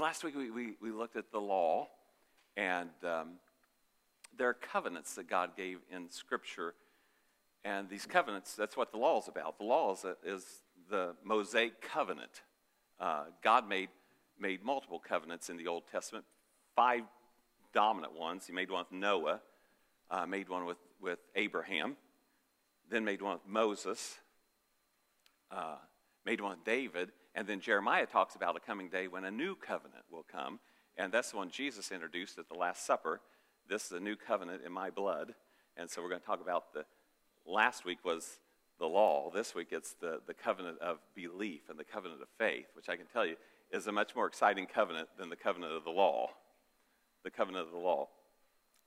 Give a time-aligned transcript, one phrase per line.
[0.00, 1.86] Well, last week we, we, we looked at the law,
[2.56, 3.32] and um,
[4.38, 6.72] there are covenants that God gave in Scripture.
[7.66, 9.58] And these covenants, that's what the law is about.
[9.58, 12.30] The law is, is the Mosaic covenant.
[12.98, 13.90] Uh, God made,
[14.40, 16.24] made multiple covenants in the Old Testament,
[16.74, 17.02] five
[17.74, 18.46] dominant ones.
[18.46, 19.42] He made one with Noah,
[20.10, 21.98] uh, made one with, with Abraham,
[22.88, 24.16] then made one with Moses,
[25.52, 25.76] uh,
[26.24, 29.54] made one with David, and then Jeremiah talks about a coming day when a new
[29.54, 30.58] covenant will come.
[30.96, 33.20] And that's the one Jesus introduced at the Last Supper.
[33.68, 35.34] This is a new covenant in my blood.
[35.76, 36.84] And so we're going to talk about the
[37.46, 38.38] last week was
[38.78, 39.30] the law.
[39.32, 42.96] This week it's the, the covenant of belief and the covenant of faith, which I
[42.96, 43.36] can tell you
[43.70, 46.30] is a much more exciting covenant than the covenant of the law.
[47.22, 48.08] The covenant of the law.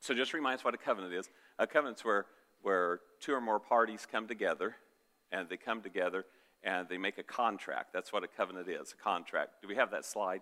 [0.02, 1.30] So just remind us what a covenant is.
[1.60, 2.26] A covenant's where,
[2.62, 4.76] where two or more parties come together,
[5.32, 6.26] and they come together
[6.64, 7.94] and they make a contract.
[7.94, 9.62] That's what a covenant is, a contract.
[9.62, 10.42] Do we have that slide?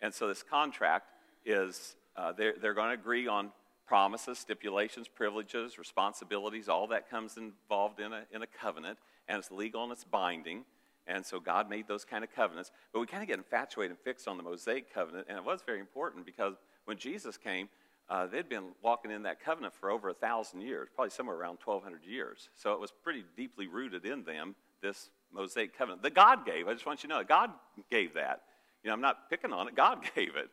[0.00, 1.08] And so this contract
[1.44, 3.50] is uh, they're, they're going to agree on
[3.86, 9.50] promises, stipulations, privileges, responsibilities, all that comes involved in a, in a covenant, and it's
[9.50, 10.64] legal and it's binding.
[11.06, 12.70] And so God made those kind of covenants.
[12.92, 15.62] But we kind of get infatuated and fixed on the Mosaic covenant, and it was
[15.66, 16.54] very important because
[16.84, 17.68] when Jesus came,
[18.08, 21.58] uh, they'd been walking in that covenant for over a thousand years, probably somewhere around
[21.64, 22.48] 1,200 years.
[22.56, 26.68] So it was pretty deeply rooted in them, this Mosaic covenant that God gave.
[26.68, 27.50] I just want you to know God
[27.90, 28.42] gave that.
[28.82, 30.50] You know, I'm not picking on it, God gave it.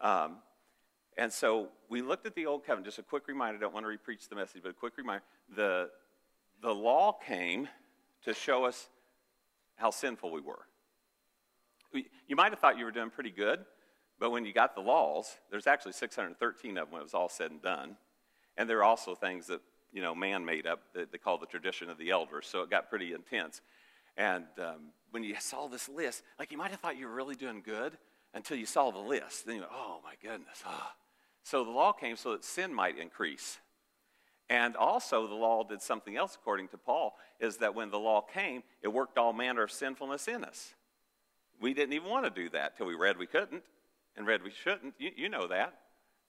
[0.00, 0.36] Um,
[1.16, 2.86] and so we looked at the old covenant.
[2.86, 5.24] Just a quick reminder, I don't want to repreach the message, but a quick reminder.
[5.54, 5.90] The,
[6.62, 7.68] the law came
[8.24, 8.88] to show us
[9.76, 10.66] how sinful we were.
[11.92, 13.60] You might have thought you were doing pretty good,
[14.20, 17.28] but when you got the laws, there's actually 613 of them when it was all
[17.28, 17.96] said and done.
[18.56, 19.60] And there are also things that,
[19.92, 22.46] you know, man made up that they call the tradition of the elders.
[22.46, 23.62] So it got pretty intense.
[24.18, 27.36] And um, when you saw this list, like you might have thought you were really
[27.36, 27.96] doing good
[28.34, 29.46] until you saw the list.
[29.46, 30.62] Then you go, oh my goodness.
[31.44, 33.58] So the law came so that sin might increase.
[34.50, 38.22] And also, the law did something else, according to Paul, is that when the law
[38.22, 40.74] came, it worked all manner of sinfulness in us.
[41.60, 43.62] We didn't even want to do that till we read we couldn't
[44.16, 44.94] and read we shouldn't.
[44.98, 45.74] You, you know that.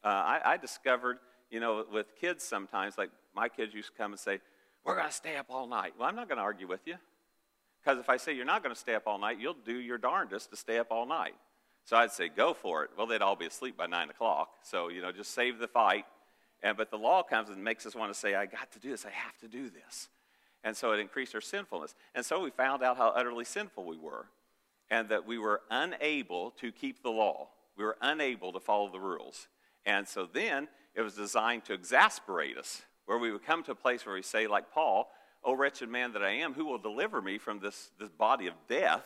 [0.04, 1.18] Uh, I, I discovered,
[1.50, 4.40] you know, with kids sometimes, like my kids used to come and say,
[4.84, 5.94] We're going to stay up all night.
[5.98, 6.96] Well, I'm not going to argue with you.
[7.90, 9.98] Because if I say you're not going to stay up all night, you'll do your
[9.98, 11.34] darndest to stay up all night.
[11.86, 12.92] So I'd say, go for it.
[12.96, 14.50] Well, they'd all be asleep by 9 o'clock.
[14.62, 16.06] So, you know, just save the fight.
[16.62, 18.92] And, but the law comes and makes us want to say, I got to do
[18.92, 19.08] this.
[19.08, 20.10] I have to do this.
[20.64, 21.96] And so it increased our sinfulness.
[22.14, 24.28] And so we found out how utterly sinful we were
[24.92, 27.48] and that we were unable to keep the law.
[27.76, 29.48] We were unable to follow the rules.
[29.84, 33.76] And so then it was designed to exasperate us, where we would come to a
[33.76, 35.10] place where we say, like Paul,
[35.44, 38.54] O wretched man that I am, who will deliver me from this, this body of
[38.68, 39.04] death?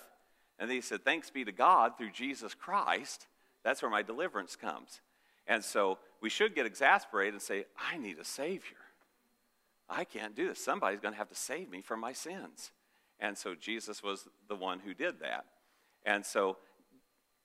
[0.60, 3.28] And he said, Thanks be to God through Jesus Christ.
[3.64, 5.02] That's where my deliverance comes.
[5.48, 8.78] And so we should get exasperated and say, I need a Savior.
[9.90, 10.64] I can't do this.
[10.64, 12.72] Somebody's going to have to save me from my sins.
[13.20, 15.46] And so Jesus was the one who did that.
[16.06, 16.58] And so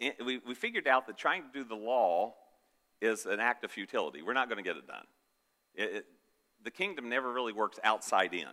[0.01, 2.35] it, we, we figured out that trying to do the law
[3.01, 4.23] is an act of futility.
[4.23, 5.07] We're not going to get it done.
[5.75, 6.07] It, it,
[6.65, 8.49] the kingdom never really works outside in.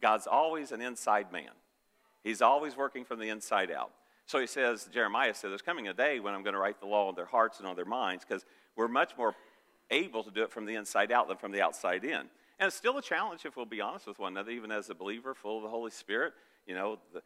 [0.00, 1.50] God's always an inside man.
[2.22, 3.92] He's always working from the inside out.
[4.26, 6.86] So he says, Jeremiah said, There's coming a day when I'm going to write the
[6.86, 9.34] law on their hearts and on their minds because we're much more
[9.90, 12.28] able to do it from the inside out than from the outside in.
[12.58, 14.94] And it's still a challenge if we'll be honest with one another, even as a
[14.94, 16.32] believer full of the Holy Spirit.
[16.66, 17.22] You know, the,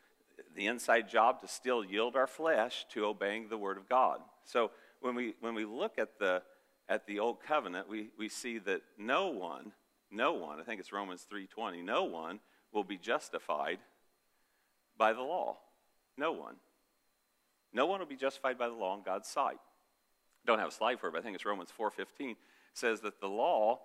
[0.55, 4.21] the inside job to still yield our flesh to obeying the Word of God.
[4.45, 4.71] So
[5.01, 6.43] when we, when we look at the,
[6.89, 9.73] at the Old Covenant, we, we see that no one,
[10.11, 12.41] no one, I think it's Romans 3.20, no one
[12.73, 13.79] will be justified
[14.97, 15.57] by the law.
[16.17, 16.57] No one.
[17.73, 19.59] No one will be justified by the law in God's sight.
[20.47, 22.37] Don't have a slide for it, but I think it's Romans 4.15
[22.73, 23.81] says that the law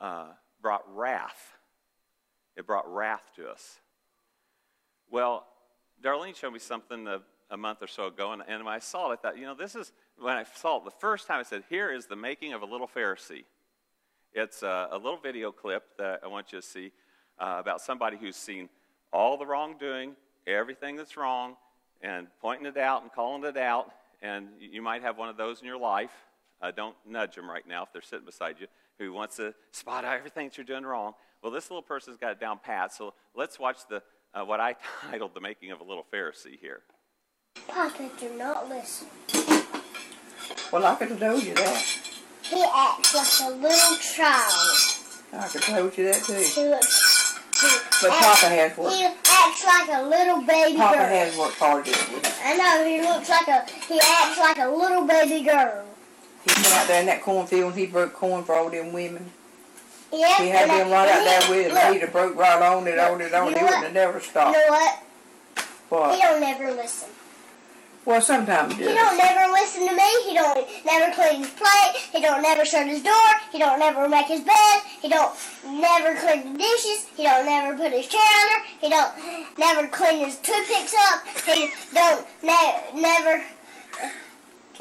[0.00, 0.28] uh,
[0.60, 1.52] brought wrath.
[2.56, 3.78] It brought wrath to us.
[5.10, 5.46] Well,
[6.02, 7.20] Darlene showed me something a,
[7.50, 9.54] a month or so ago, and, and when I saw it, I thought, you know,
[9.54, 12.52] this is, when I saw it the first time, I said, here is the making
[12.52, 13.44] of a little Pharisee.
[14.32, 16.92] It's a, a little video clip that I want you to see
[17.38, 18.68] uh, about somebody who's seen
[19.12, 21.56] all the wrongdoing, everything that's wrong,
[22.02, 23.90] and pointing it out and calling it out.
[24.22, 26.10] And you might have one of those in your life.
[26.60, 28.66] Uh, don't nudge them right now if they're sitting beside you,
[28.98, 31.14] who wants to spot out everything that you're doing wrong.
[31.42, 32.92] Well, this little person's got it down pat.
[32.92, 34.02] So let's watch the
[34.34, 34.74] uh, what I
[35.10, 36.80] titled "The Making of a Little Pharisee" here.
[37.68, 39.06] Papa, do not listen.
[40.72, 41.84] Well, I could have told you that.
[42.42, 44.98] He acts like a little child.
[45.32, 46.34] I could have told you that too.
[46.34, 47.07] He looks
[48.00, 48.94] But Papa has worked.
[48.94, 51.06] He acts like a little baby Papa girl.
[51.08, 52.24] has worked hard this week.
[52.44, 53.64] I know he looks like a.
[53.92, 55.84] He acts like a little baby girl.
[56.44, 59.32] He went out there in that cornfield and he broke corn for all them women.
[60.12, 60.36] Yeah.
[60.38, 61.74] He had them right out there with him.
[61.74, 63.54] look, He'd have broke right on it, on it, on You it.
[63.54, 64.56] know He wouldn't have never stopped.
[64.56, 64.70] You know
[65.90, 66.14] what?
[66.14, 67.08] He don't never listen.
[68.08, 70.10] Well, sometimes he He don't never listen to me.
[70.24, 71.92] He don't never clean his plate.
[72.10, 73.28] He don't never shut his door.
[73.52, 74.80] He don't never make his bed.
[75.02, 75.30] He don't
[75.66, 77.04] never clean the dishes.
[77.14, 78.66] He don't never put his chair under.
[78.80, 79.12] He don't
[79.58, 81.28] never clean his toothpicks up.
[81.44, 83.44] He don't ne- never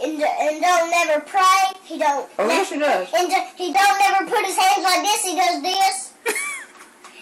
[0.01, 1.75] and, and don't never pray.
[1.83, 2.30] He don't.
[2.39, 3.09] Oh, ne- yes, he does.
[3.13, 5.25] And he don't never put his hands like this.
[5.25, 6.06] He does this.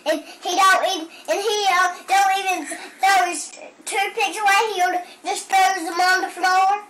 [0.06, 2.66] And he don't even, and he uh, don't even
[3.00, 3.52] throw his
[3.86, 4.74] toothpicks away.
[4.74, 4.82] He
[5.24, 6.84] just throws them on the floor.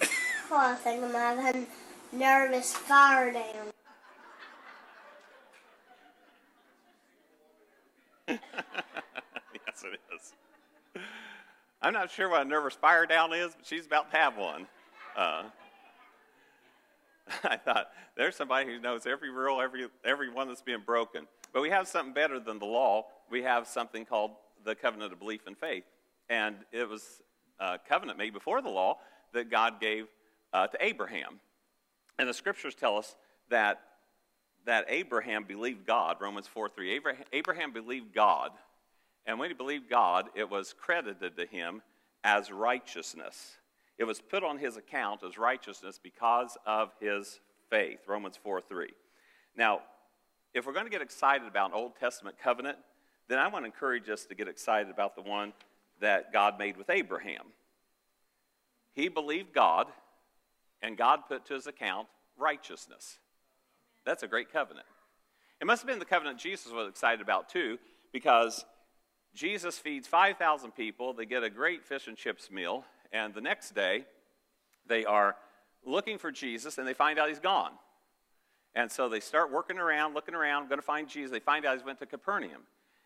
[0.48, 1.66] Oh, I think I'm having
[2.12, 3.72] nervous fire down.
[8.28, 8.38] yes,
[9.84, 11.02] it is.
[11.82, 14.68] I'm not sure what a nervous fire down is, but she's about to have one.
[15.16, 15.44] Uh,
[17.44, 21.26] I thought there's somebody who knows every rule, every every one that's being broken.
[21.52, 23.06] But we have something better than the law.
[23.30, 24.32] We have something called
[24.64, 25.84] the covenant of belief and faith,
[26.28, 27.22] and it was
[27.58, 28.98] a covenant made before the law
[29.32, 30.06] that God gave
[30.52, 31.40] uh, to Abraham.
[32.18, 33.16] And the scriptures tell us
[33.50, 33.80] that
[34.64, 36.16] that Abraham believed God.
[36.20, 36.92] Romans 4 3.
[36.92, 38.50] Abraham, Abraham believed God,
[39.24, 41.82] and when he believed God, it was credited to him
[42.22, 43.56] as righteousness.
[43.98, 47.40] It was put on his account as righteousness because of his
[47.70, 48.00] faith.
[48.06, 48.88] Romans 4 3.
[49.56, 49.80] Now,
[50.54, 52.78] if we're going to get excited about an Old Testament covenant,
[53.28, 55.52] then I want to encourage us to get excited about the one
[56.00, 57.44] that God made with Abraham.
[58.92, 59.88] He believed God,
[60.82, 62.08] and God put to his account
[62.38, 63.18] righteousness.
[64.04, 64.86] That's a great covenant.
[65.60, 67.78] It must have been the covenant Jesus was excited about too,
[68.12, 68.64] because
[69.34, 71.12] Jesus feeds 5,000 people.
[71.12, 74.04] They get a great fish and chips meal, and the next day
[74.86, 75.36] they are
[75.84, 77.72] looking for Jesus and they find out he's gone.
[78.74, 81.30] And so they start working around, looking around, going to find Jesus.
[81.30, 82.62] They find out he's went to Capernaum.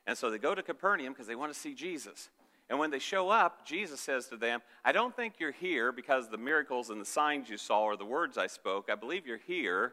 [0.07, 2.29] And so they go to Capernaum because they want to see Jesus.
[2.69, 6.29] And when they show up, Jesus says to them, I don't think you're here because
[6.29, 8.89] the miracles and the signs you saw or the words I spoke.
[8.91, 9.93] I believe you're here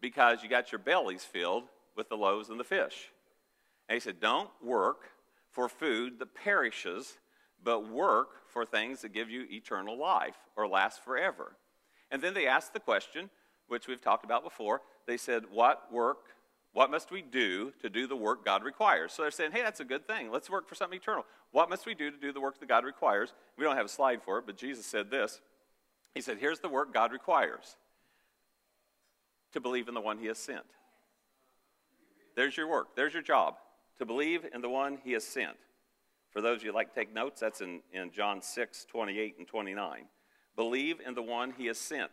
[0.00, 1.64] because you got your bellies filled
[1.96, 3.10] with the loaves and the fish.
[3.88, 5.10] And he said, Don't work
[5.50, 7.18] for food that perishes,
[7.64, 11.56] but work for things that give you eternal life or last forever.
[12.10, 13.30] And then they asked the question,
[13.68, 14.82] which we've talked about before.
[15.06, 16.18] They said, What work,
[16.72, 19.12] what must we do to do the work God requires?
[19.12, 20.30] So they're saying, Hey, that's a good thing.
[20.30, 21.24] Let's work for something eternal.
[21.52, 23.32] What must we do to do the work that God requires?
[23.56, 25.40] We don't have a slide for it, but Jesus said this.
[26.14, 27.76] He said, Here's the work God requires
[29.52, 30.64] to believe in the one he has sent.
[32.34, 33.56] There's your work, there's your job,
[33.98, 35.56] to believe in the one he has sent.
[36.32, 39.36] For those of you who like to take notes, that's in, in John 6, 28
[39.38, 40.04] and 29.
[40.56, 42.10] Believe in the one he has sent.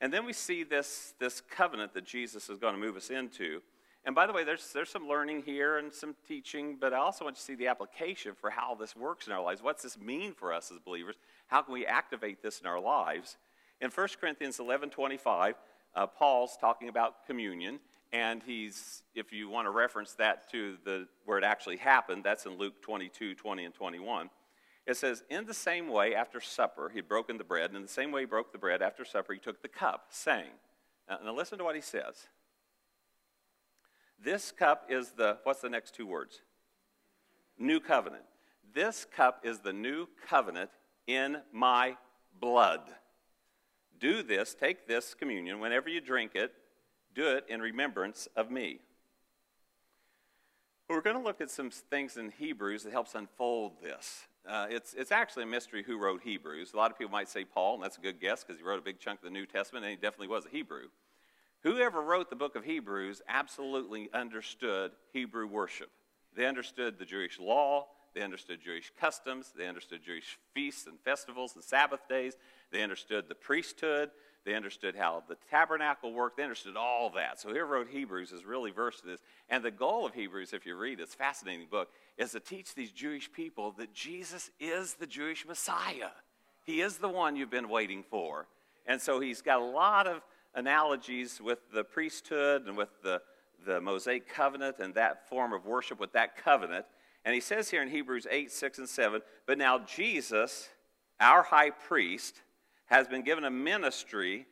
[0.00, 3.62] And then we see this, this covenant that Jesus is going to move us into.
[4.04, 7.24] And by the way, there's, there's some learning here and some teaching, but I also
[7.24, 9.62] want you to see the application for how this works in our lives.
[9.62, 11.14] What's this mean for us as believers?
[11.46, 13.36] How can we activate this in our lives?
[13.80, 15.54] In 1 Corinthians 11 25,
[15.94, 17.78] uh, Paul's talking about communion,
[18.12, 22.44] and he's, if you want to reference that to the, where it actually happened, that's
[22.44, 24.30] in Luke 22 20 and 21.
[24.86, 27.82] It says, In the same way, after supper, he had broken the bread, and in
[27.82, 30.50] the same way he broke the bread after supper, he took the cup, saying,
[31.08, 32.26] Now, now listen to what he says.
[34.22, 36.42] This cup is the, what's the next two words?
[37.58, 38.24] New covenant.
[38.74, 40.70] This cup is the new covenant
[41.06, 41.96] in my
[42.40, 42.80] blood.
[43.98, 46.52] Do this, take this communion, whenever you drink it,
[47.14, 48.80] do it in remembrance of me.
[50.88, 54.26] We're going to look at some things in Hebrews that helps unfold this.
[54.46, 56.72] Uh, it's, it's actually a mystery who wrote Hebrews.
[56.74, 58.78] A lot of people might say Paul, and that's a good guess because he wrote
[58.78, 60.88] a big chunk of the New Testament, and he definitely was a Hebrew.
[61.62, 65.90] Whoever wrote the book of Hebrews absolutely understood Hebrew worship.
[66.34, 71.54] They understood the Jewish law, they understood Jewish customs, they understood Jewish feasts and festivals
[71.54, 72.34] and Sabbath days,
[72.72, 74.10] they understood the priesthood,
[74.44, 77.40] they understood how the tabernacle worked, they understood all that.
[77.40, 79.20] So whoever wrote Hebrews is really versed in this.
[79.48, 82.74] And the goal of Hebrews, if you read it, it's fascinating book, is to teach
[82.74, 86.10] these Jewish people that Jesus is the Jewish Messiah.
[86.64, 88.46] He is the one you've been waiting for.
[88.86, 90.22] And so he's got a lot of
[90.54, 93.22] analogies with the priesthood and with the,
[93.64, 96.84] the Mosaic covenant and that form of worship with that covenant.
[97.24, 100.68] And he says here in Hebrews 8, 6, and 7, but now Jesus,
[101.20, 102.42] our high priest,
[102.92, 104.44] has been given a ministry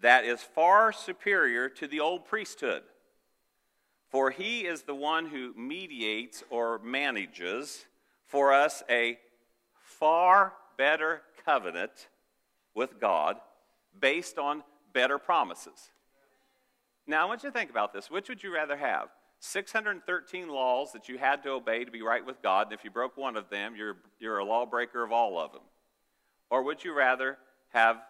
[0.00, 2.84] that is far superior to the old priesthood.
[4.08, 7.86] For he is the one who mediates or manages
[8.24, 9.18] for us a
[9.80, 12.06] far better covenant
[12.72, 13.38] with God
[13.98, 14.62] based on
[14.92, 15.90] better promises.
[17.04, 18.08] Now, I want you to think about this.
[18.08, 19.08] Which would you rather have?
[19.40, 22.92] 613 laws that you had to obey to be right with God, and if you
[22.92, 25.62] broke one of them, you're, you're a lawbreaker of all of them.
[26.48, 27.38] Or would you rather
[27.78, 28.02] have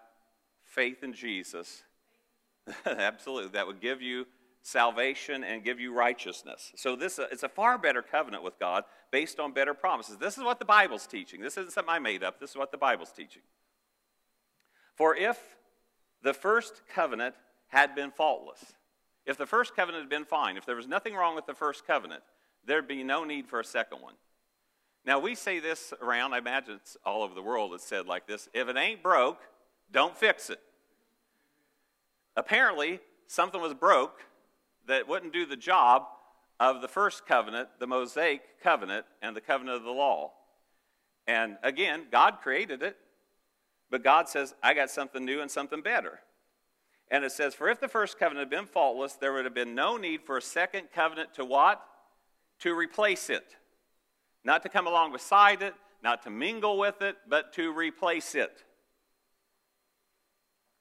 [0.65, 1.83] faith in Jesus?
[2.87, 3.51] Absolutely.
[3.51, 4.27] That would give you
[4.63, 6.73] salvation and give you righteousness.
[6.77, 10.17] So this uh, it's a far better covenant with God based on better promises.
[10.19, 11.41] This is what the Bible's teaching.
[11.41, 12.41] This isn't something I made up.
[12.41, 13.43] This is what the Bible's teaching.
[14.95, 15.39] For if
[16.23, 17.35] the first covenant
[17.69, 18.75] had been faultless,
[19.27, 21.87] if the first covenant had been fine, if there was nothing wrong with the first
[21.87, 22.23] covenant,
[22.65, 24.15] there'd be no need for a second one.
[25.05, 28.27] Now, we say this around, I imagine it's all over the world, it's said like
[28.27, 29.41] this if it ain't broke,
[29.91, 30.61] don't fix it.
[32.37, 34.21] Apparently, something was broke
[34.87, 36.05] that wouldn't do the job
[36.61, 40.33] of the first covenant, the Mosaic covenant, and the covenant of the law.
[41.27, 42.97] And again, God created it,
[43.91, 46.21] but God says, I got something new and something better.
[47.11, 49.75] And it says, For if the first covenant had been faultless, there would have been
[49.75, 51.83] no need for a second covenant to what?
[52.61, 53.57] To replace it.
[54.45, 58.65] Not to come along beside it, not to mingle with it, but to replace it.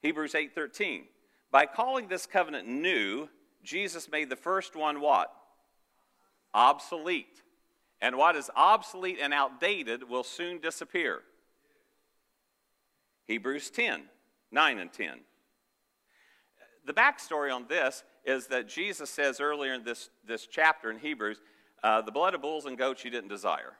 [0.02, 1.08] Hebrews 8:13.
[1.50, 3.28] By calling this covenant new,
[3.62, 5.34] Jesus made the first one what?
[6.54, 7.42] Obsolete.
[8.00, 11.22] And what is obsolete and outdated will soon disappear.
[13.26, 14.08] Hebrews 10,
[14.50, 15.20] 9 and 10.
[16.86, 21.40] The backstory on this is that Jesus says earlier in this, this chapter in Hebrews,
[21.82, 23.74] uh, the blood of bulls and goats you didn't desire.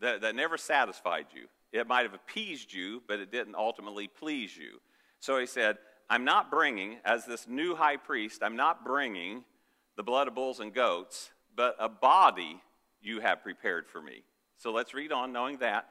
[0.00, 1.46] That, that never satisfied you.
[1.72, 4.80] It might have appeased you, but it didn't ultimately please you.
[5.26, 5.78] So he said,
[6.08, 9.42] I'm not bringing, as this new high priest, I'm not bringing
[9.96, 12.62] the blood of bulls and goats, but a body
[13.02, 14.22] you have prepared for me.
[14.56, 15.88] So let's read on knowing that.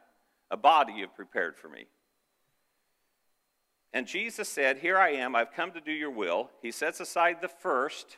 [0.52, 1.88] A body you've prepared for me.
[3.92, 6.50] And Jesus said, Here I am, I've come to do your will.
[6.62, 8.16] He sets aside the first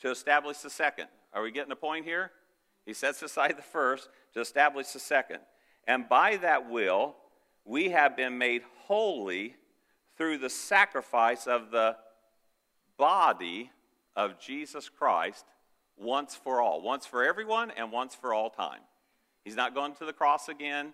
[0.00, 1.06] to establish the second.
[1.32, 2.32] Are we getting a point here?
[2.84, 5.38] He sets aside the first to establish the second.
[5.86, 7.14] And by that will,
[7.64, 9.54] we have been made holy
[10.18, 11.96] through the sacrifice of the
[12.98, 13.70] body
[14.16, 15.46] of Jesus Christ
[15.96, 16.82] once for all.
[16.82, 18.80] Once for everyone and once for all time.
[19.44, 20.92] He's not going to the cross again.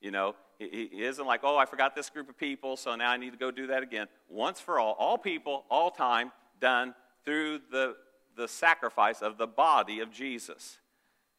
[0.00, 3.16] You know, he, isn't like, oh, I forgot this group of people, so now I
[3.16, 4.06] need to go do that again.
[4.28, 6.30] Once for all, all people, all time,
[6.60, 6.94] done
[7.24, 7.96] through the,
[8.36, 10.78] the sacrifice of the body of Jesus.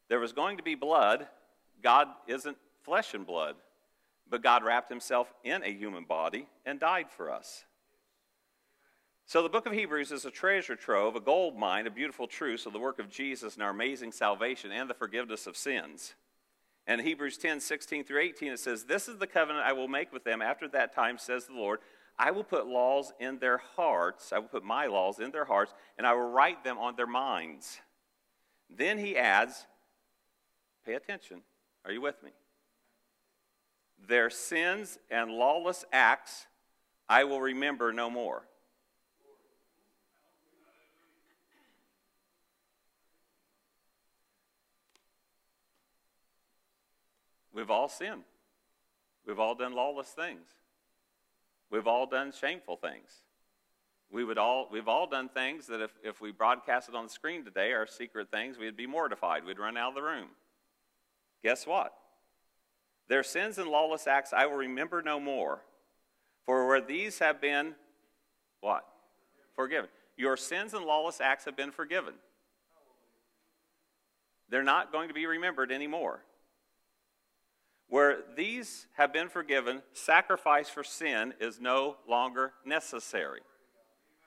[0.08, 1.26] There was going to be blood.
[1.82, 3.54] God isn't flesh and blood.
[4.28, 7.64] But God wrapped himself in a human body and died for us.
[9.26, 12.66] So the book of Hebrews is a treasure trove, a gold mine, a beautiful truth
[12.66, 16.14] of the work of Jesus and our amazing salvation and the forgiveness of sins.
[16.86, 20.12] And Hebrews 10, 16 through 18, it says, This is the covenant I will make
[20.12, 21.80] with them after that time, says the Lord.
[22.18, 24.32] I will put laws in their hearts.
[24.32, 27.06] I will put my laws in their hearts, and I will write them on their
[27.06, 27.80] minds.
[28.68, 29.66] Then he adds,
[30.84, 31.40] Pay attention.
[31.86, 32.30] Are you with me?
[34.08, 36.46] Their sins and lawless acts
[37.08, 38.42] I will remember no more.
[47.52, 48.24] We've all sinned.
[49.26, 50.46] We've all done lawless things.
[51.70, 53.22] We've all done shameful things.
[54.10, 57.44] We would all, we've all done things that if, if we broadcasted on the screen
[57.44, 59.44] today, our secret things, we'd be mortified.
[59.44, 60.28] We'd run out of the room.
[61.42, 61.94] Guess what?
[63.08, 65.62] Their sins and lawless acts I will remember no more.
[66.46, 67.74] For where these have been,
[68.60, 68.84] what?
[69.54, 69.88] Forgiven.
[70.16, 72.14] Your sins and lawless acts have been forgiven.
[74.48, 76.20] They're not going to be remembered anymore.
[77.88, 83.40] Where these have been forgiven, sacrifice for sin is no longer necessary.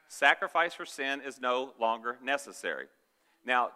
[0.07, 2.86] Sacrifice for sin is no longer necessary.
[3.46, 3.72] Now,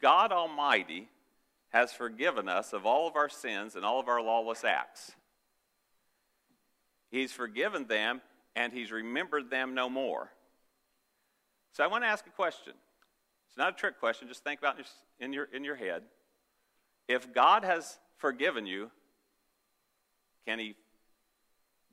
[0.00, 1.08] God Almighty
[1.70, 5.12] has forgiven us of all of our sins and all of our lawless acts.
[7.10, 8.20] He's forgiven them
[8.54, 10.30] and he's remembered them no more.
[11.72, 12.72] So I want to ask a question.
[13.48, 14.86] It's not a trick question, just think about it
[15.20, 16.02] in your, in your head.
[17.08, 18.90] If God has forgiven you,
[20.46, 20.74] can he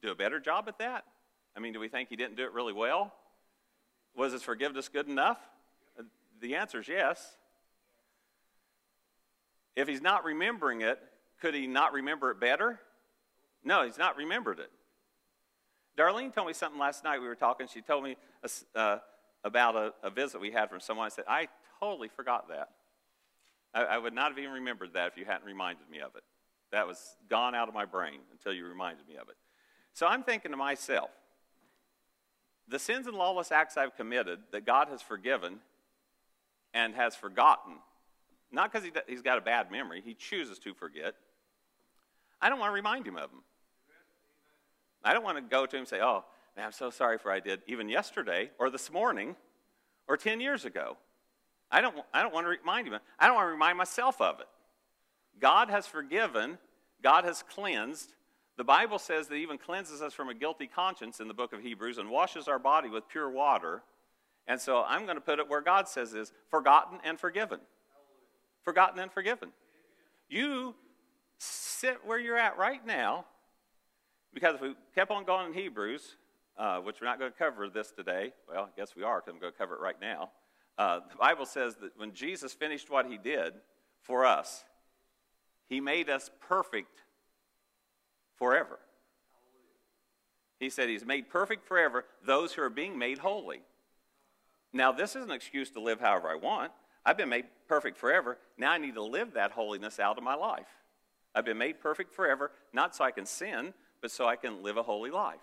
[0.02, 1.04] do a better job at that?
[1.56, 3.14] I mean, do we think he didn't do it really well?
[4.16, 5.38] Was his forgiveness good enough?
[6.42, 7.38] The answer is yes.
[9.76, 11.00] If he's not remembering it,
[11.42, 12.80] could he not remember it better?
[13.64, 14.70] No, he's not remembered it.
[15.98, 17.20] Darlene told me something last night.
[17.20, 17.68] We were talking.
[17.68, 18.18] She told me
[18.76, 18.98] uh,
[19.44, 21.06] about a, a, visit we had from someone.
[21.06, 21.48] I said, I
[21.80, 22.70] totally forgot that.
[23.74, 26.24] I, I would not have even remembered that if you hadn't reminded me of it.
[26.72, 29.36] That was gone out of my brain until you reminded me of it.
[29.94, 31.12] So I'm thinking to myself,
[32.68, 35.60] the sins and lawless acts I've committed that God has forgiven
[36.74, 37.74] and has forgotten,
[38.54, 41.16] not because he, he's got a bad memory, he chooses to forget.
[42.42, 43.42] I don't want to remind him of them.
[45.04, 46.24] I don't want to go to him and say, oh,
[46.56, 49.36] man, I'm so sorry for what I did, even yesterday or this morning
[50.08, 50.98] or 10 years ago.
[51.72, 52.98] I don't, I don't want to remind him.
[53.20, 54.48] I don't want to remind myself of it.
[55.40, 56.58] God has forgiven,
[57.02, 58.14] God has cleansed.
[58.56, 61.62] The Bible says that even cleanses us from a guilty conscience in the book of
[61.62, 63.82] Hebrews and washes our body with pure water.
[64.48, 67.60] And so I'm going to put it where God says is forgotten and forgiven.
[68.64, 69.50] Forgotten and forgiven.
[70.30, 70.76] You
[71.38, 73.26] sit where you're at right now,
[74.34, 76.16] because if we kept on going in Hebrews,
[76.58, 79.34] uh, which we're not going to cover this today, well, I guess we are because
[79.34, 80.32] I'm going to cover it right now.
[80.78, 83.54] Uh, the Bible says that when Jesus finished what he did
[84.02, 84.64] for us,
[85.68, 87.02] he made us perfect
[88.36, 88.80] forever.
[90.60, 93.62] He said he's made perfect forever those who are being made holy.
[94.72, 96.72] Now, this is an excuse to live however I want.
[97.06, 98.38] I've been made perfect forever.
[98.58, 100.68] Now I need to live that holiness out of my life.
[101.36, 104.78] I've been made perfect forever, not so I can sin, but so I can live
[104.78, 105.42] a holy life.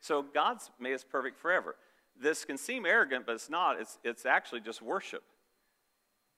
[0.00, 1.76] So God's made us perfect forever.
[2.20, 3.80] This can seem arrogant, but it's not.
[3.80, 5.22] It's, it's actually just worship.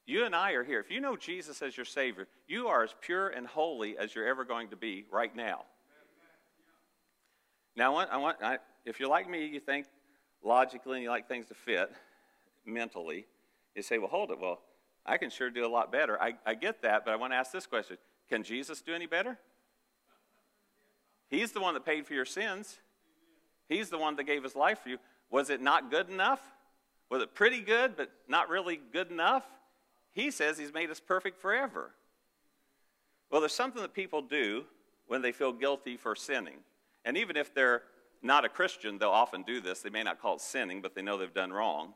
[0.07, 0.81] You and I are here.
[0.81, 4.27] If you know Jesus as your Savior, you are as pure and holy as you're
[4.27, 5.63] ever going to be right now.
[7.75, 9.87] Now, I want, I want I, if you're like me, you think
[10.45, 11.91] logically and you like things to fit
[12.67, 13.27] mentally,
[13.75, 14.39] you say, well, hold it.
[14.41, 14.61] Well,
[15.07, 16.21] I can sure do a lot better.
[16.21, 19.07] I, I get that, but I want to ask this question Can Jesus do any
[19.07, 19.39] better?
[21.29, 22.79] He's the one that paid for your sins,
[23.69, 24.99] He's the one that gave His life for you.
[25.31, 26.41] Was it not good enough?
[27.11, 29.45] Was it pretty good, but not really good enough?
[30.13, 31.91] He says He's made us perfect forever.
[33.31, 34.65] Well, there's something that people do
[35.07, 36.59] when they feel guilty for sinning.
[37.05, 37.83] And even if they're
[38.23, 39.81] not a Christian, they'll often do this.
[39.81, 41.95] They may not call it sinning, but they know they've done wrong.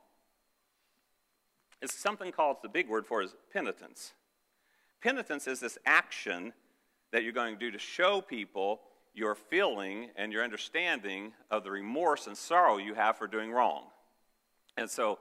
[1.80, 4.12] It's something called, the big word for is penitence.
[5.02, 6.52] Penitence is this action
[7.12, 8.80] that you're going to do to show people
[9.14, 13.84] your feeling and your understanding of the remorse and sorrow you have for doing wrong.
[14.76, 15.18] And so,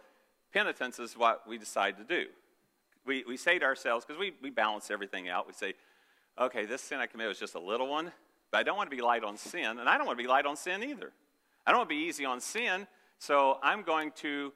[0.54, 2.28] penitence is what we decide to do.
[3.06, 5.74] We, we say to ourselves, because we, we balance everything out, we say,
[6.40, 8.12] okay, this sin I committed was just a little one,
[8.52, 10.30] but I don't want to be light on sin, and I don't want to be
[10.30, 11.12] light on sin either.
[11.66, 14.54] I don't want to be easy on sin, so I'm going to,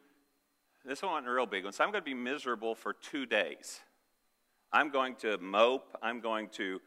[0.86, 3.80] this one a real big one, so I'm going to be miserable for two days.
[4.74, 6.80] I'm going to mope, I'm going to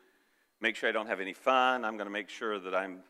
[0.60, 1.84] make sure I don't have any fun.
[1.84, 3.00] I'm going to make sure that I'm,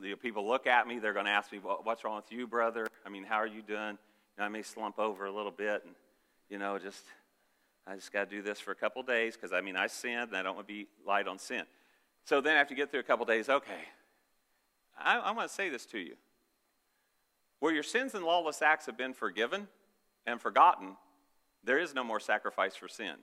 [0.00, 2.86] The people look at me, they're going to ask me, what's wrong with you, brother?
[3.04, 3.98] I mean, how are you doing?
[4.38, 5.94] I may slump over a little bit and,
[6.48, 7.04] you know, just,
[7.86, 10.28] I just got to do this for a couple days because, I mean, I sinned
[10.28, 11.64] and I don't want to be light on sin.
[12.24, 13.84] So then after you get through a couple days, okay,
[14.98, 16.14] I, I want to say this to you.
[17.60, 19.68] Where your sins and lawless acts have been forgiven
[20.26, 20.96] and forgotten,
[21.64, 23.14] there is no more sacrifice for sin.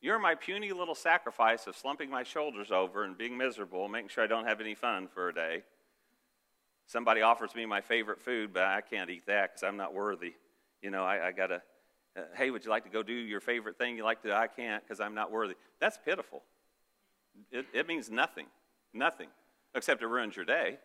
[0.00, 4.22] You're my puny little sacrifice of slumping my shoulders over and being miserable, making sure
[4.22, 5.62] I don't have any fun for a day.
[6.86, 10.34] Somebody offers me my favorite food, but I can't eat that because I'm not worthy.
[10.80, 11.62] You know, I, I got to,
[12.16, 14.28] uh, hey, would you like to go do your favorite thing you like to?
[14.28, 14.34] do?
[14.34, 15.54] I can't because I'm not worthy.
[15.80, 16.42] That's pitiful.
[17.50, 18.46] It, it means nothing,
[18.94, 19.28] nothing,
[19.74, 20.78] except it ruins your day.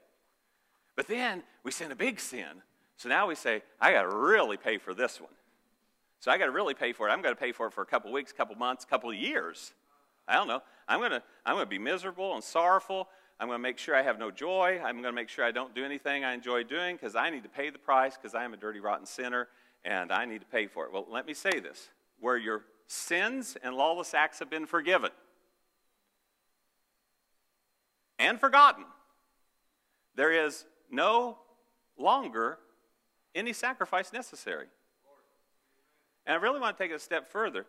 [0.95, 2.63] But then we sin a big sin.
[3.03, 5.33] So now we say, I got to really pay for this one.
[6.21, 7.11] So I got to really pay for it.
[7.11, 9.73] I'm going to pay for it for a couple weeks, couple months, couple years.
[10.25, 10.61] I don't know.
[10.87, 13.09] I'm going to I'm going to be miserable and sorrowful.
[13.41, 14.79] I'm going to make sure I have no joy.
[14.81, 17.43] I'm going to make sure I don't do anything I enjoy doing because I need
[17.43, 19.49] to pay the price because I am a dirty, rotten sinner
[19.83, 20.93] and I need to pay for it.
[20.93, 21.89] Well, let me say this
[22.21, 25.11] where your sins and lawless acts have been forgiven
[28.17, 28.85] and forgotten,
[30.15, 31.39] there is no
[31.97, 32.59] longer
[33.35, 34.67] any sacrifice necessary.
[36.25, 37.65] And I really want to take it a step further.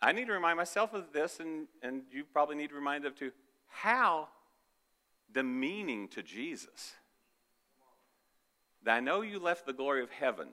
[0.00, 3.14] I need to remind myself of this, and, and you probably need to remind of
[3.14, 3.32] too.
[3.68, 4.28] How
[5.32, 6.94] demeaning to Jesus.
[8.84, 10.48] That I know you left the glory of heaven.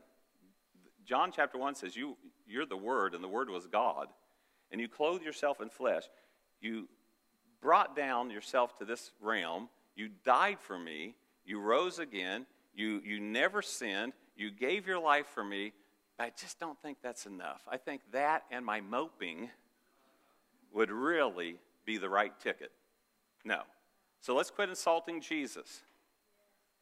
[1.05, 2.17] John chapter 1 says, you,
[2.47, 4.07] You're the Word, and the Word was God.
[4.71, 6.03] And you clothed yourself in flesh.
[6.59, 6.87] You
[7.61, 9.69] brought down yourself to this realm.
[9.95, 11.15] You died for me.
[11.45, 12.45] You rose again.
[12.73, 14.13] You, you never sinned.
[14.35, 15.73] You gave your life for me.
[16.17, 17.61] But I just don't think that's enough.
[17.67, 19.49] I think that and my moping
[20.73, 22.71] would really be the right ticket.
[23.45, 23.61] No.
[24.21, 25.81] So let's quit insulting Jesus.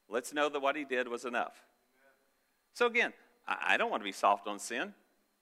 [0.09, 1.53] Let's know that what he did was enough.
[2.73, 3.13] So again,
[3.47, 4.93] I don't want to be soft on sin.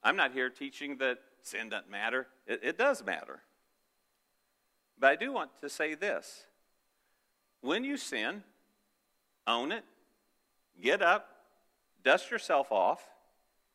[0.03, 2.27] I'm not here teaching that sin doesn't matter.
[2.47, 3.41] It, it does matter.
[4.97, 6.45] But I do want to say this
[7.61, 8.43] when you sin,
[9.45, 9.83] own it,
[10.81, 11.27] get up,
[12.03, 13.01] dust yourself off,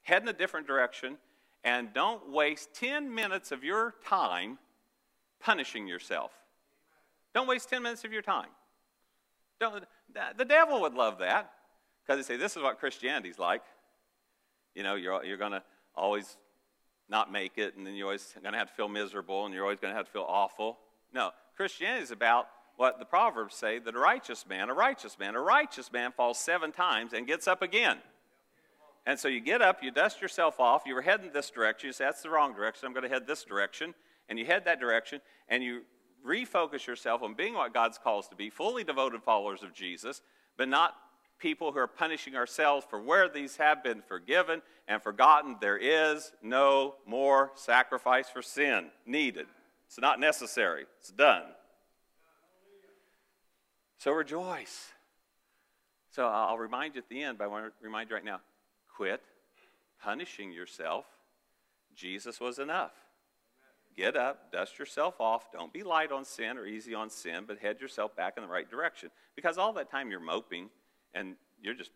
[0.03, 1.19] head in a different direction,
[1.62, 4.59] and don't waste 10 minutes of your time
[5.40, 6.33] punishing yourself.
[7.35, 8.49] Don't waste 10 minutes of your time.
[9.61, 9.85] Don't,
[10.37, 11.53] the devil would love that
[12.05, 13.62] because they say, This is what Christianity's like.
[14.75, 15.62] You know, you're, you're going to
[15.95, 16.37] always
[17.09, 19.64] not make it, and then you're always going to have to feel miserable, and you're
[19.64, 20.79] always going to have to feel awful.
[21.12, 25.35] No, Christianity is about what the Proverbs say that a righteous man, a righteous man,
[25.35, 27.99] a righteous man falls seven times and gets up again.
[29.07, 31.93] And so you get up, you dust yourself off, you were heading this direction, you
[31.93, 33.95] say, That's the wrong direction, I'm going to head this direction.
[34.29, 35.83] And you head that direction, and you
[36.27, 40.23] refocus yourself on being what God's calls to be, fully devoted followers of Jesus,
[40.57, 40.95] but not
[41.39, 45.57] people who are punishing ourselves for where these have been forgiven and forgotten.
[45.61, 49.47] There is no more sacrifice for sin needed.
[49.87, 51.43] It's not necessary, it's done.
[54.05, 54.93] So rejoice.
[56.11, 58.40] So I'll remind you at the end, but I want to remind you right now
[58.95, 59.23] quit
[59.99, 61.07] punishing yourself.
[61.97, 62.93] Jesus was enough.
[63.97, 65.51] Get up, dust yourself off.
[65.53, 68.49] Don't be light on sin or easy on sin, but head yourself back in the
[68.49, 69.11] right direction.
[69.37, 70.69] Because all that time you're moping
[71.14, 71.93] and you're just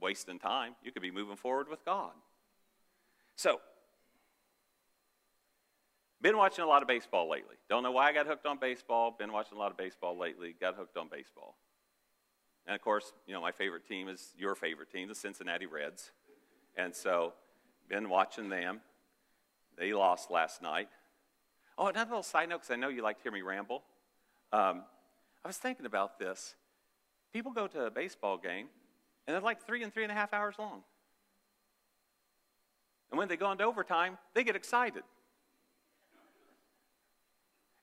[0.00, 0.76] wasting time.
[0.84, 2.12] You could be moving forward with God.
[3.34, 3.60] So,
[6.24, 7.56] been watching a lot of baseball lately.
[7.68, 9.14] Don't know why I got hooked on baseball.
[9.16, 10.56] Been watching a lot of baseball lately.
[10.58, 11.54] Got hooked on baseball.
[12.66, 16.12] And of course, you know, my favorite team is your favorite team, the Cincinnati Reds.
[16.78, 17.34] And so,
[17.90, 18.80] been watching them.
[19.76, 20.88] They lost last night.
[21.76, 23.82] Oh, another little side note, because I know you like to hear me ramble.
[24.50, 24.84] Um,
[25.44, 26.54] I was thinking about this.
[27.34, 28.68] People go to a baseball game,
[29.26, 30.84] and they're like three and three and a half hours long.
[33.10, 35.02] And when they go into overtime, they get excited.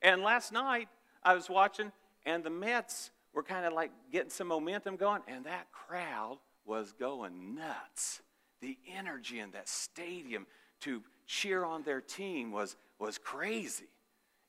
[0.01, 0.87] And last night,
[1.23, 1.91] I was watching,
[2.25, 6.93] and the Mets were kind of like getting some momentum going, and that crowd was
[6.93, 8.21] going nuts.
[8.61, 10.47] The energy in that stadium
[10.81, 13.87] to cheer on their team was, was crazy.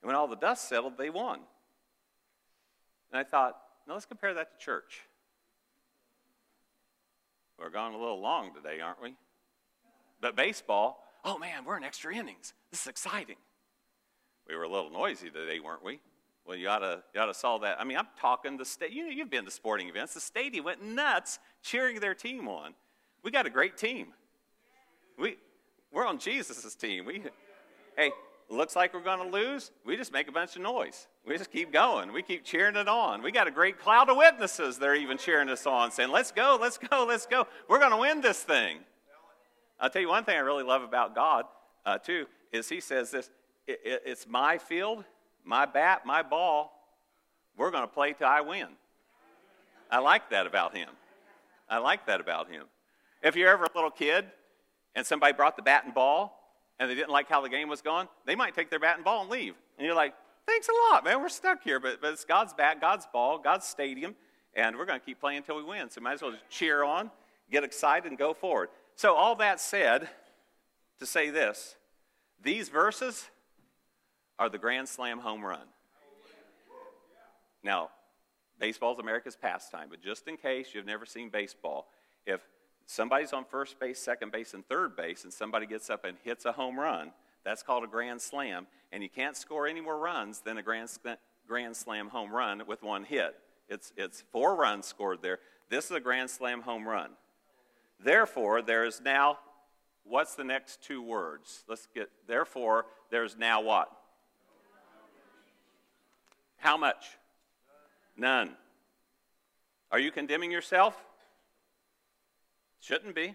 [0.02, 1.40] And when all the dust settled, they won.
[3.10, 5.02] And I thought, now let's compare that to church.
[7.58, 9.14] We're going a little long today, aren't we?
[10.20, 12.54] But baseball, oh man, we're in extra innings.
[12.70, 13.36] This is exciting.
[14.48, 16.00] We were a little noisy today, weren't we?
[16.46, 17.80] Well, you ought to, you ought to saw that.
[17.80, 18.90] I mean, I'm talking the state.
[18.90, 20.14] You, know, you've been to sporting events.
[20.14, 22.74] The stadium went nuts cheering their team on.
[23.22, 24.08] We got a great team.
[25.18, 25.36] We,
[25.92, 27.04] we're on Jesus' team.
[27.04, 27.22] We,
[27.96, 28.10] hey,
[28.50, 29.70] looks like we're going to lose.
[29.86, 31.06] We just make a bunch of noise.
[31.26, 32.12] We just keep going.
[32.12, 33.22] We keep cheering it on.
[33.22, 34.78] We got a great cloud of witnesses.
[34.78, 37.46] They're even cheering us on, saying, let's go, let's go, let's go.
[37.68, 38.78] We're going to win this thing.
[39.78, 41.44] I'll tell you one thing I really love about God,
[41.86, 43.30] uh, too, is He says this
[43.66, 45.04] it, it, it's my field,
[45.44, 46.72] my bat, my ball.
[47.56, 48.68] We're going to play till I win.
[49.90, 50.88] I like that about Him.
[51.68, 52.64] I like that about Him.
[53.22, 54.24] If you're ever a little kid
[54.94, 56.38] and somebody brought the bat and ball
[56.78, 59.04] and they didn't like how the game was going, they might take their bat and
[59.04, 59.54] ball and leave.
[59.76, 60.14] And you're like,
[60.46, 61.20] thanks a lot, man.
[61.20, 61.78] We're stuck here.
[61.78, 64.14] But, but it's God's bat, God's ball, God's stadium,
[64.54, 65.90] and we're going to keep playing until we win.
[65.90, 67.10] So might as well just cheer on,
[67.50, 68.70] get excited, and go forward.
[68.96, 70.08] So, all that said,
[70.98, 71.76] to say this
[72.42, 73.28] these verses
[74.42, 75.68] are the Grand Slam home run.
[77.62, 77.90] Now,
[78.58, 81.86] baseball is America's pastime, but just in case you've never seen baseball,
[82.26, 82.40] if
[82.84, 86.44] somebody's on first base, second base, and third base, and somebody gets up and hits
[86.44, 87.12] a home run,
[87.44, 90.90] that's called a grand slam, and you can't score any more runs than a grand,
[91.46, 93.36] grand slam home run with one hit.
[93.68, 95.38] It's, it's four runs scored there.
[95.70, 97.10] This is a grand slam home run.
[98.02, 99.38] Therefore, there is now,
[100.02, 101.62] what's the next two words?
[101.68, 103.88] Let's get, therefore, there's now what?
[106.62, 107.18] How much?
[108.16, 108.50] None.
[109.90, 110.94] Are you condemning yourself?
[112.78, 113.34] Shouldn't be.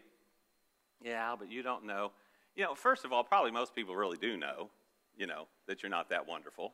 [1.03, 2.13] Yeah, but you don't know.
[2.55, 4.69] You know, first of all, probably most people really do know,
[5.17, 6.71] you know, that you're not that wonderful.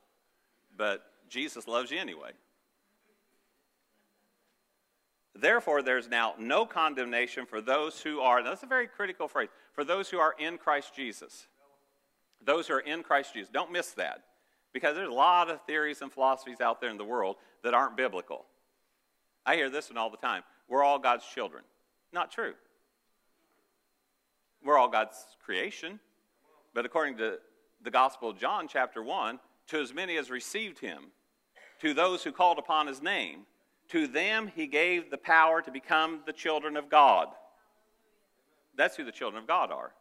[0.77, 2.29] But Jesus loves you anyway.
[5.33, 9.83] Therefore, there's now no condemnation for those who are, that's a very critical phrase, for
[9.83, 11.47] those who are in Christ Jesus.
[12.45, 13.49] Those who are in Christ Jesus.
[13.51, 14.21] Don't miss that.
[14.73, 17.95] Because there's a lot of theories and philosophies out there in the world that aren't
[17.95, 18.45] biblical.
[19.45, 20.43] I hear this one all the time.
[20.67, 21.63] We're all God's children.
[22.11, 22.53] Not true.
[24.63, 25.99] We're all God's creation.
[26.73, 27.37] But according to
[27.83, 31.05] the Gospel of John, chapter 1, to as many as received him,
[31.81, 33.41] to those who called upon his name,
[33.89, 37.27] to them he gave the power to become the children of God.
[38.75, 39.91] That's who the children of God are.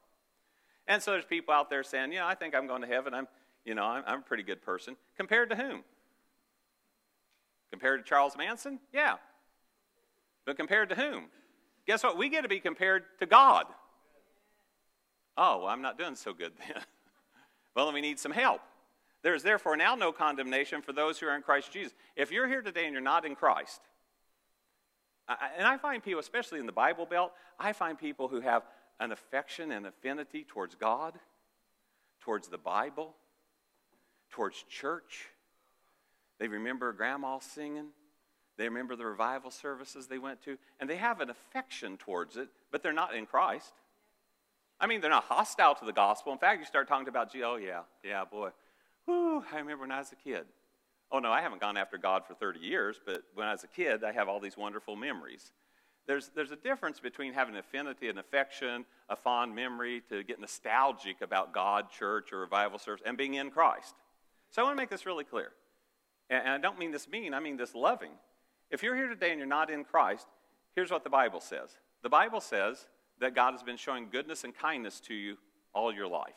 [0.86, 3.14] And so there's people out there saying, you know, I think I'm going to heaven.
[3.14, 3.28] I'm,
[3.64, 4.96] you know, I'm, I'm a pretty good person.
[5.16, 5.84] Compared to whom?
[7.70, 8.78] Compared to Charles Manson?
[8.92, 9.16] Yeah.
[10.44, 11.24] But compared to whom?
[11.86, 12.18] Guess what?
[12.18, 13.66] We get to be compared to God.
[15.36, 16.82] Oh, well, I'm not doing so good then.
[17.74, 18.60] well, then we need some help.
[19.22, 21.94] There is therefore now no condemnation for those who are in Christ Jesus.
[22.16, 23.80] If you're here today and you're not in Christ,
[25.28, 28.64] and I find people, especially in the Bible Belt, I find people who have
[29.00, 31.18] an affection and affinity towards God,
[32.20, 33.14] towards the Bible,
[34.32, 35.28] towards church.
[36.38, 37.88] They remember grandma singing.
[38.58, 42.48] They remember the revival services they went to, and they have an affection towards it,
[42.70, 43.72] but they're not in Christ.
[44.80, 46.32] I mean, they're not hostile to the gospel.
[46.32, 48.50] In fact, you start talking about, oh, yeah, yeah, boy.
[49.04, 50.44] Whew, I remember when I was a kid.
[51.10, 53.68] Oh, no, I haven't gone after God for 30 years, but when I was a
[53.68, 55.52] kid, I have all these wonderful memories.
[56.06, 61.20] There's, there's a difference between having affinity and affection, a fond memory to get nostalgic
[61.20, 63.94] about God, church, or revival service, and being in Christ.
[64.52, 65.50] So I want to make this really clear.
[66.30, 68.12] And, I don't mean this mean, I mean this loving.
[68.70, 70.26] If you're here today and you're not in Christ,
[70.74, 71.70] here's what the Bible says
[72.02, 72.86] the Bible says
[73.18, 75.36] that God has been showing goodness and kindness to you
[75.74, 76.34] all your life.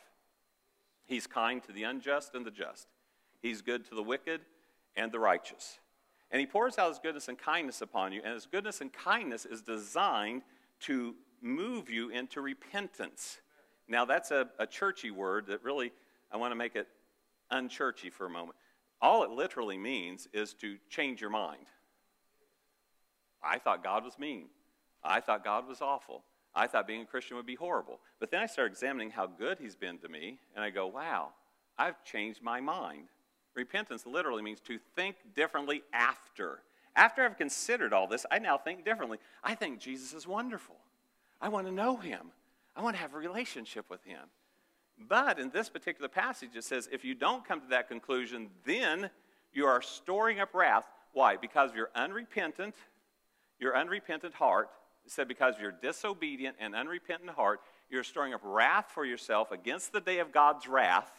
[1.06, 2.88] He's kind to the unjust and the just,
[3.42, 4.42] He's good to the wicked
[4.96, 5.80] and the righteous.
[6.32, 9.46] And He pours out His goodness and kindness upon you, and His goodness and kindness
[9.46, 10.42] is designed
[10.82, 13.40] to move you into repentance.
[13.88, 15.92] Now, that's a, a churchy word that really,
[16.32, 16.88] I want to make it
[17.56, 18.58] unchurchy for a moment.
[19.02, 21.66] All it literally means is to change your mind.
[23.44, 24.48] I thought God was mean.
[25.04, 26.24] I thought God was awful.
[26.56, 28.00] I thought being a Christian would be horrible.
[28.20, 31.30] But then I started examining how good He's been to me, and I go, wow,
[31.78, 33.10] I've changed my mind.
[33.54, 36.62] Repentance literally means to think differently after.
[36.96, 39.20] After I've considered all this, I now think differently.
[39.44, 40.78] I think Jesus is wonderful.
[41.42, 42.32] I want to know Him,
[42.76, 44.22] I want to have a relationship with Him.
[44.98, 49.10] But in this particular passage, it says if you don't come to that conclusion, then
[49.54, 50.86] you are storing up wrath.
[51.14, 51.38] Why?
[51.38, 52.76] Because you're unrepentant
[53.60, 54.70] your unrepentant heart,
[55.06, 59.52] it said, because of your disobedient and unrepentant heart, you're storing up wrath for yourself
[59.52, 61.12] against the day of God's wrath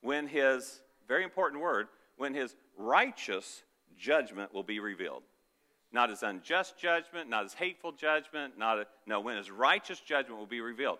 [0.00, 3.62] when his, very important word, when his righteous
[3.96, 5.22] judgment will be revealed.
[5.92, 10.38] Not his unjust judgment, not his hateful judgment, not a, no, when his righteous judgment
[10.38, 10.98] will be revealed.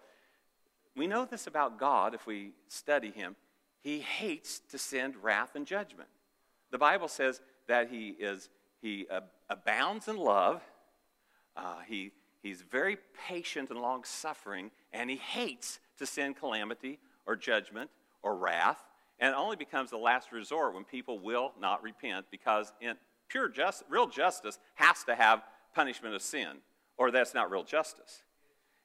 [0.97, 3.37] We know this about God if we study him.
[3.81, 6.09] He hates to send wrath and judgment.
[6.71, 8.49] The Bible says that he is
[8.81, 9.07] he
[9.51, 10.63] abounds in love.
[11.57, 17.35] Uh, he, he's very patient and long suffering, and he hates to send calamity or
[17.35, 17.91] judgment
[18.23, 18.85] or wrath,
[19.19, 22.95] and it only becomes the last resort when people will not repent because in
[23.29, 25.43] pure just, real justice has to have
[25.75, 26.59] punishment of sin,
[26.99, 28.23] or that's not real justice.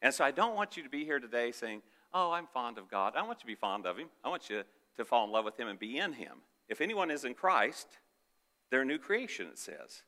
[0.02, 1.82] And so I don't want you to be here today saying,
[2.14, 3.14] Oh, I'm fond of God.
[3.16, 4.08] I want you to be fond of Him.
[4.24, 4.64] I want you
[4.98, 6.38] to fall in love with Him and be in Him.
[6.68, 7.88] If anyone is in Christ,
[8.70, 10.04] they're a new creation, it says.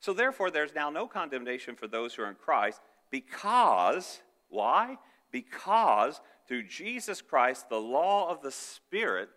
[0.00, 4.98] So therefore, there's now no condemnation for those who are in Christ because, why?
[5.30, 9.30] Because through Jesus Christ, the law of the Spirit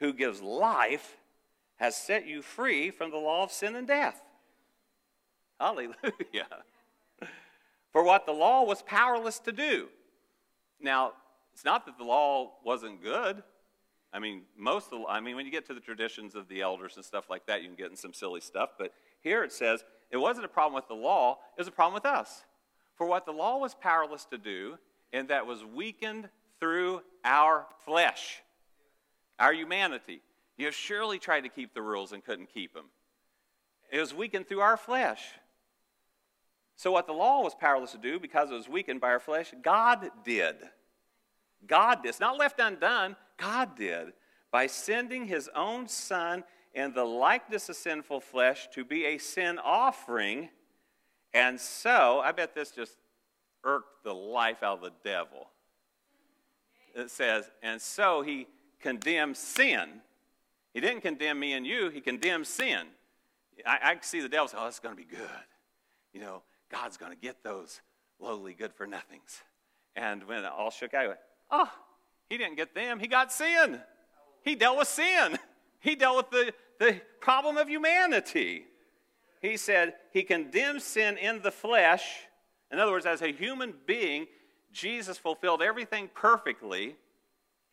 [0.00, 1.16] who gives life
[1.76, 4.20] has set you free from the law of sin and death.
[5.58, 5.94] Hallelujah.
[7.92, 9.88] For what the law was powerless to do.
[10.80, 11.12] Now,
[11.52, 13.42] it's not that the law wasn't good.
[14.12, 16.62] I mean, most of the, I mean, when you get to the traditions of the
[16.62, 18.70] elders and stuff like that, you can get in some silly stuff.
[18.78, 21.94] But here it says it wasn't a problem with the law, it was a problem
[21.94, 22.44] with us.
[22.96, 24.78] For what the law was powerless to do,
[25.12, 28.42] and that was weakened through our flesh,
[29.38, 30.20] our humanity.
[30.56, 32.86] You have surely tried to keep the rules and couldn't keep them.
[33.92, 35.22] It was weakened through our flesh.
[36.78, 39.52] So, what the law was powerless to do because it was weakened by our flesh,
[39.62, 40.54] God did.
[41.66, 42.10] God did.
[42.10, 43.16] It's not left undone.
[43.36, 44.12] God did
[44.52, 49.58] by sending his own Son in the likeness of sinful flesh to be a sin
[49.58, 50.50] offering.
[51.34, 52.96] And so, I bet this just
[53.64, 55.48] irked the life out of the devil.
[56.94, 58.46] It says, and so he
[58.78, 60.00] condemned sin.
[60.72, 62.86] He didn't condemn me and you, he condemned sin.
[63.66, 65.28] I, I see the devil say, oh, it's going to be good.
[66.12, 67.80] You know, God's going to get those
[68.18, 69.42] lowly good for nothings.
[69.96, 71.70] And when it all shook out, I went, oh,
[72.28, 73.80] he didn't get them, he got sin.
[74.42, 75.38] He dealt with sin.
[75.80, 76.52] He dealt with the,
[76.84, 78.64] the problem of humanity.
[79.40, 82.02] He said he condemned sin in the flesh.
[82.72, 84.26] In other words, as a human being,
[84.72, 86.96] Jesus fulfilled everything perfectly.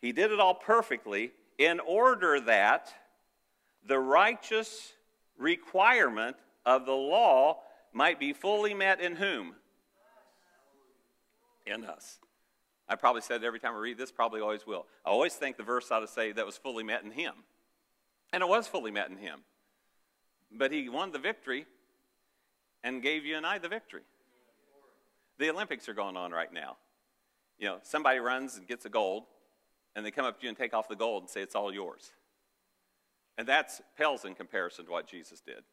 [0.00, 2.92] He did it all perfectly in order that
[3.86, 4.92] the righteous
[5.38, 7.60] requirement of the law
[7.96, 9.54] might be fully met in whom?
[11.66, 12.18] In us.
[12.88, 14.86] I probably said it every time I read this, probably always will.
[15.04, 17.32] I always think the verse ought to say that was fully met in him.
[18.32, 19.40] And it was fully met in him.
[20.52, 21.66] But he won the victory
[22.84, 24.02] and gave you and I the victory.
[25.38, 26.76] The Olympics are going on right now.
[27.58, 29.24] You know, somebody runs and gets a gold,
[29.96, 31.72] and they come up to you and take off the gold and say, It's all
[31.72, 32.12] yours.
[33.38, 35.64] And that pales in comparison to what Jesus did.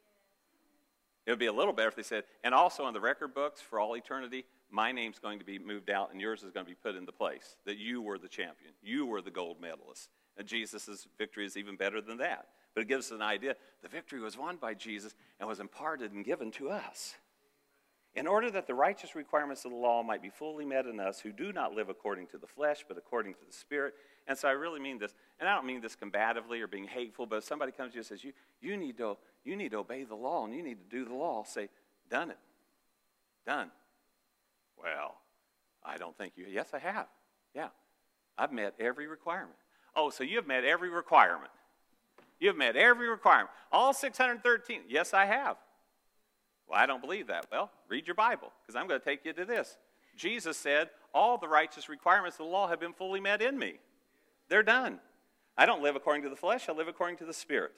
[1.25, 3.61] It would be a little better if they said, and also in the record books
[3.61, 6.69] for all eternity, my name's going to be moved out and yours is going to
[6.69, 7.55] be put into place.
[7.65, 10.09] That you were the champion, you were the gold medalist.
[10.37, 12.47] And Jesus' victory is even better than that.
[12.73, 16.11] But it gives us an idea the victory was won by Jesus and was imparted
[16.11, 17.15] and given to us.
[18.15, 21.19] In order that the righteous requirements of the law might be fully met in us
[21.19, 23.95] who do not live according to the flesh, but according to the Spirit.
[24.27, 27.25] And so I really mean this, and I don't mean this combatively or being hateful,
[27.25, 29.77] but if somebody comes to you and says, you, you, need to, you need to
[29.77, 31.69] obey the law and you need to do the law, say,
[32.09, 32.37] Done it.
[33.45, 33.71] Done.
[34.81, 35.15] Well,
[35.83, 36.45] I don't think you.
[36.47, 37.07] Yes, I have.
[37.55, 37.69] Yeah.
[38.37, 39.55] I've met every requirement.
[39.95, 41.51] Oh, so you have met every requirement.
[42.39, 43.49] You have met every requirement.
[43.71, 44.81] All 613.
[44.87, 45.57] Yes, I have.
[46.67, 47.47] Well, I don't believe that.
[47.51, 49.77] Well, read your Bible, because I'm going to take you to this.
[50.15, 53.75] Jesus said, All the righteous requirements of the law have been fully met in me.
[54.49, 54.99] They're done.
[55.57, 57.75] I don't live according to the flesh, I live according to the Spirit.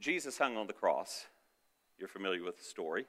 [0.00, 1.26] Jesus hung on the cross.
[1.98, 3.06] You're familiar with the story.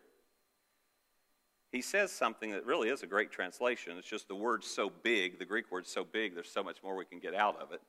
[1.71, 3.95] He says something that really is a great translation.
[3.97, 6.95] It's just the word's so big, the Greek word's so big, there's so much more
[6.95, 7.81] we can get out of it.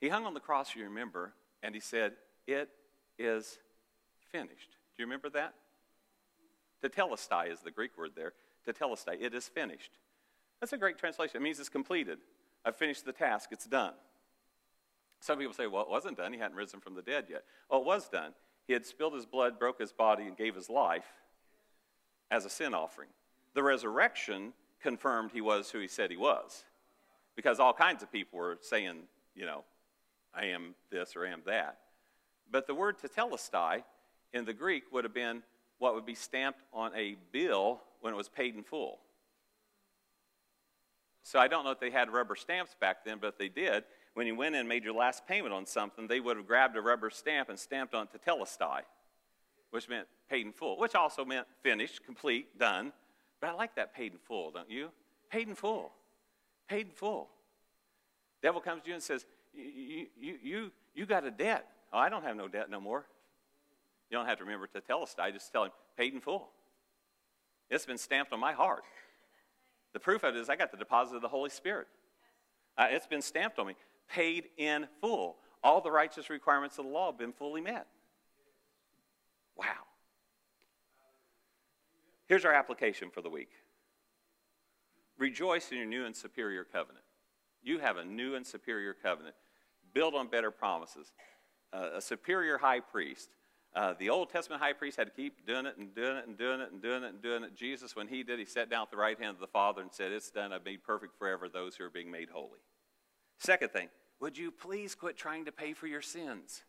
[0.00, 2.12] He hung on the cross, you remember, and he said,
[2.46, 2.68] It
[3.18, 3.58] is
[4.34, 4.70] finished.
[4.96, 5.54] Do you remember that?
[6.82, 8.32] Tetelestai is the Greek word there.
[8.66, 9.92] Tetelestai, it is finished.
[10.60, 11.36] That's a great translation.
[11.36, 12.18] It means it's completed.
[12.64, 13.92] I've finished the task, it's done.
[15.20, 16.32] Some people say, well, it wasn't done.
[16.32, 17.44] He hadn't risen from the dead yet.
[17.70, 18.32] Oh, it was done.
[18.66, 21.06] He had spilled his blood, broke his body, and gave his life
[22.30, 23.10] as a sin offering.
[23.54, 26.64] The resurrection confirmed he was who he said he was.
[27.36, 29.02] Because all kinds of people were saying,
[29.34, 29.64] you know,
[30.34, 31.78] I am this or I am that.
[32.50, 33.82] But the word tetelestai
[34.34, 35.42] in the Greek would have been
[35.78, 38.98] what would be stamped on a bill when it was paid in full.
[41.22, 43.84] So I don't know if they had rubber stamps back then, but if they did,
[44.12, 46.76] when you went in and made your last payment on something, they would have grabbed
[46.76, 48.80] a rubber stamp and stamped on tetelestai,
[49.70, 52.92] which meant paid in full, which also meant finished, complete, done.
[53.40, 54.90] But I like that paid in full, don't you?
[55.30, 55.92] Paid in full.
[56.68, 57.30] Paid in full.
[58.42, 61.66] Devil comes to you and says, you, you, you, you got a debt.
[61.92, 63.06] Oh, I don't have no debt no more.
[64.10, 65.32] You don't have to remember tetelestai.
[65.32, 66.50] Just tell him, paid in full.
[67.70, 68.84] It's been stamped on my heart.
[69.92, 71.86] The proof of it is I got the deposit of the Holy Spirit.
[72.76, 73.74] Uh, it's been stamped on me.
[74.08, 75.36] Paid in full.
[75.62, 77.86] All the righteous requirements of the law have been fully met.
[79.56, 79.66] Wow.
[82.26, 83.50] Here's our application for the week
[85.16, 87.04] Rejoice in your new and superior covenant.
[87.62, 89.34] You have a new and superior covenant,
[89.94, 91.12] built on better promises.
[91.72, 93.30] Uh, a superior high priest
[93.74, 96.38] uh, the Old Testament high priest had to keep doing it and doing it and
[96.38, 97.56] doing it and doing it and doing it.
[97.56, 99.92] Jesus, when he did, he sat down at the right hand of the Father and
[99.92, 100.52] said, It's done.
[100.52, 102.60] I've made perfect forever those who are being made holy.
[103.38, 103.88] Second thing,
[104.20, 106.62] would you please quit trying to pay for your sins?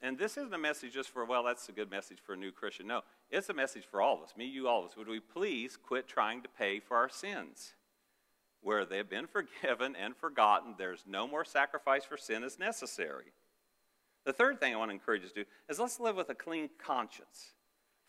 [0.00, 2.52] And this isn't a message just for, well, that's a good message for a new
[2.52, 2.86] Christian.
[2.86, 4.96] No, it's a message for all of us, me, you, all of us.
[4.96, 7.74] Would we please quit trying to pay for our sins?
[8.60, 13.32] Where they've been forgiven and forgotten, there's no more sacrifice for sin is necessary.
[14.28, 16.34] The third thing I want to encourage us to do is let's live with a
[16.34, 17.54] clean conscience,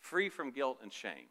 [0.00, 1.30] free from guilt and shame.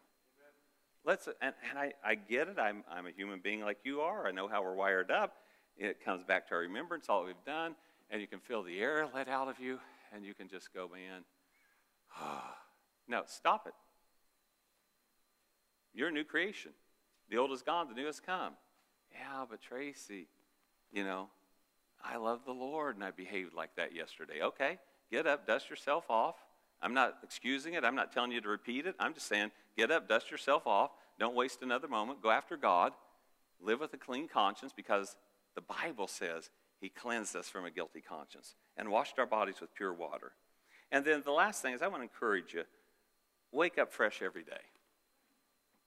[1.06, 2.58] Let's, and, and I, I get it.
[2.58, 4.26] I'm, I'm a human being like you are.
[4.26, 5.36] I know how we're wired up.
[5.78, 7.76] It comes back to our remembrance, all we've done,
[8.10, 9.78] and you can feel the air let out of you,
[10.12, 11.24] and you can just go, man,
[13.08, 13.76] no, stop it.
[15.94, 16.72] You're a new creation.
[17.30, 18.54] The old is gone, the new has come.
[19.12, 20.26] Yeah, but Tracy,
[20.92, 21.28] you know,
[22.04, 24.42] I love the Lord and I behaved like that yesterday.
[24.42, 24.80] Okay,
[25.12, 26.36] get up, dust yourself off.
[26.82, 27.84] I'm not excusing it.
[27.84, 28.96] I'm not telling you to repeat it.
[29.00, 30.92] I'm just saying, get up, dust yourself off.
[31.20, 32.22] Don't waste another moment.
[32.22, 32.94] Go after God.
[33.62, 35.18] Live with a clean conscience because
[35.56, 36.50] the Bible says
[36.80, 40.32] He cleansed us from a guilty conscience and washed our bodies with pure water.
[40.92, 42.64] And then the last thing is, I want to encourage you
[43.52, 44.62] wake up fresh every day,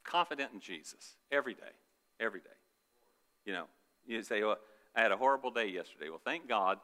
[0.05, 1.73] confident in Jesus every day,
[2.21, 2.47] every day.
[3.47, 3.65] You know,
[4.07, 4.59] you say, well,
[4.95, 6.11] I had a horrible day yesterday.
[6.11, 6.79] Well, thank God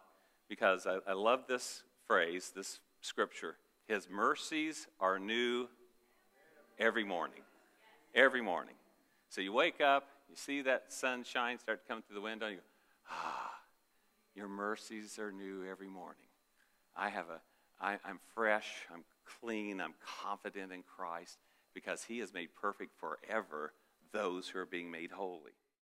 [0.49, 3.57] because I, I love this phrase, this scripture.
[3.87, 5.69] His mercies are new
[6.79, 7.43] every morning.
[8.15, 8.75] Every morning.
[9.29, 12.55] So you wake up, you see that sunshine start to come through the window, and
[12.55, 12.65] you go,
[13.11, 13.55] ah,
[14.35, 16.29] your mercies are new every morning.
[16.97, 17.41] I have a,
[17.81, 19.05] I, I'm fresh, I'm
[19.41, 21.37] clean, I'm confident in Christ,
[21.75, 23.75] because he has made perfect forever
[24.13, 25.53] those who are being made holy.